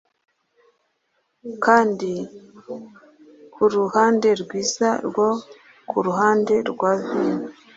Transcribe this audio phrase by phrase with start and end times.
[1.65, 2.11] Kandi
[3.53, 5.29] kuruhande rwiza rwo
[5.89, 7.45] kuruhande rwa vino